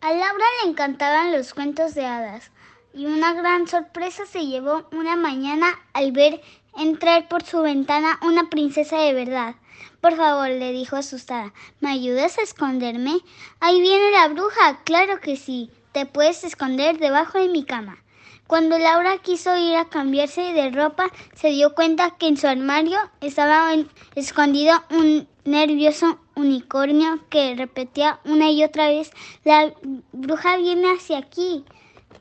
A 0.00 0.12
Laura 0.12 0.44
le 0.62 0.70
encantaban 0.70 1.32
los 1.32 1.54
cuentos 1.54 1.94
de 1.94 2.04
hadas 2.04 2.50
y 2.92 3.06
una 3.06 3.32
gran 3.32 3.66
sorpresa 3.66 4.26
se 4.26 4.46
llevó 4.46 4.86
una 4.92 5.16
mañana 5.16 5.68
al 5.94 6.12
ver 6.12 6.42
entrar 6.76 7.28
por 7.28 7.42
su 7.42 7.62
ventana 7.62 8.18
una 8.22 8.50
princesa 8.50 8.98
de 8.98 9.14
verdad. 9.14 9.54
Por 10.00 10.14
favor, 10.14 10.48
le 10.48 10.72
dijo 10.72 10.96
asustada, 10.96 11.52
¿me 11.80 11.90
ayudas 11.90 12.38
a 12.38 12.42
esconderme? 12.42 13.18
Ahí 13.58 13.80
viene 13.80 14.10
la 14.10 14.28
bruja, 14.28 14.82
claro 14.84 15.18
que 15.20 15.36
sí. 15.36 15.70
Te 15.92 16.04
puedes 16.04 16.44
esconder 16.44 16.98
debajo 16.98 17.38
de 17.38 17.48
mi 17.48 17.64
cama. 17.64 17.98
Cuando 18.46 18.78
Laura 18.78 19.18
quiso 19.18 19.56
ir 19.56 19.74
a 19.74 19.88
cambiarse 19.88 20.40
de 20.40 20.70
ropa, 20.70 21.10
se 21.34 21.48
dio 21.48 21.74
cuenta 21.74 22.12
que 22.12 22.28
en 22.28 22.36
su 22.36 22.46
armario 22.46 22.98
estaba 23.20 23.74
escondido 24.14 24.72
un 24.90 25.26
nervioso 25.44 26.20
unicornio 26.36 27.24
que 27.28 27.56
repetía 27.56 28.20
una 28.24 28.50
y 28.50 28.62
otra 28.62 28.86
vez, 28.88 29.10
la 29.42 29.72
bruja 30.12 30.58
viene 30.58 30.92
hacia 30.92 31.18
aquí. 31.18 31.64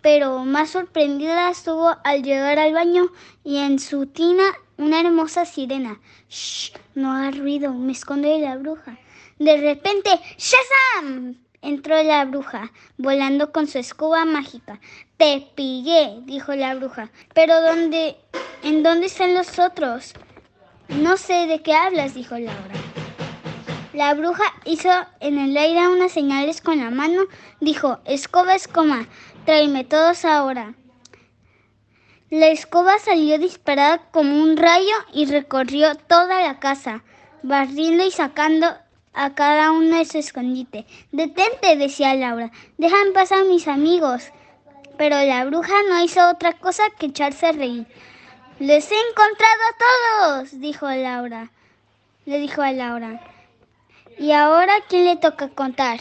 Pero 0.01 0.45
más 0.45 0.71
sorprendida 0.71 1.51
estuvo 1.51 1.95
al 2.03 2.23
llegar 2.23 2.57
al 2.57 2.73
baño 2.73 3.11
y 3.43 3.57
en 3.57 3.77
su 3.77 4.07
tina 4.07 4.45
una 4.77 5.01
hermosa 5.01 5.45
sirena. 5.45 5.99
Shh, 6.29 6.71
no 6.95 7.11
hagas 7.11 7.37
ruido, 7.37 7.71
me 7.73 7.91
esconde 7.91 8.39
la 8.39 8.57
bruja. 8.57 8.97
De 9.37 9.57
repente, 9.57 10.09
¡Shazam! 10.37 11.37
Entró 11.65 12.03
la 12.03 12.23
bruja, 12.25 12.71
volando 12.99 13.51
con 13.51 13.65
su 13.65 13.79
escoba 13.79 14.23
mágica. 14.23 14.79
Te 15.17 15.47
pillé, 15.55 16.19
dijo 16.21 16.53
la 16.53 16.75
bruja. 16.75 17.09
Pero 17.33 17.59
¿dónde? 17.59 18.17
¿En 18.61 18.83
dónde 18.83 19.07
están 19.07 19.33
los 19.33 19.57
otros? 19.57 20.13
No 20.89 21.17
sé 21.17 21.47
de 21.47 21.63
qué 21.63 21.73
hablas, 21.73 22.13
dijo 22.13 22.37
Laura. 22.37 22.75
La 23.93 24.13
bruja 24.13 24.43
hizo 24.65 24.91
en 25.19 25.39
el 25.39 25.57
aire 25.57 25.87
unas 25.87 26.11
señales 26.11 26.61
con 26.61 26.77
la 26.77 26.91
mano. 26.91 27.23
Dijo, 27.61 27.97
escoba, 28.05 28.53
escoba, 28.53 29.07
tráeme 29.45 29.83
todos 29.85 30.23
ahora. 30.23 30.75
La 32.29 32.49
escoba 32.49 32.99
salió 32.99 33.39
disparada 33.39 34.11
como 34.11 34.37
un 34.37 34.55
rayo 34.55 34.93
y 35.13 35.25
recorrió 35.25 35.95
toda 35.95 36.41
la 36.41 36.59
casa, 36.59 37.03
barriendo 37.41 38.05
y 38.05 38.11
sacando 38.11 38.67
a 39.15 39.33
cada 39.33 39.71
uno 39.71 39.97
de 39.97 40.05
su 40.05 40.17
escondite. 40.17 40.85
Detente, 41.11 41.77
decía 41.77 42.13
Laura, 42.15 42.51
dejan 42.77 43.13
pasar 43.13 43.39
a 43.39 43.45
mis 43.45 43.67
amigos. 43.67 44.31
Pero 44.97 45.21
la 45.23 45.45
bruja 45.45 45.73
no 45.89 46.03
hizo 46.03 46.29
otra 46.29 46.53
cosa 46.53 46.83
que 46.97 47.07
echarse 47.07 47.47
a 47.47 47.51
reír. 47.51 47.85
Les 48.59 48.89
he 48.91 48.95
encontrado 49.09 49.61
a 49.69 50.37
todos, 50.39 50.59
dijo 50.59 50.89
Laura. 50.89 51.51
Le 52.25 52.39
dijo 52.39 52.61
a 52.61 52.71
Laura. 52.71 53.21
¿Y 54.17 54.31
ahora 54.31 54.73
quién 54.87 55.05
le 55.05 55.17
toca 55.17 55.49
contar? 55.49 55.99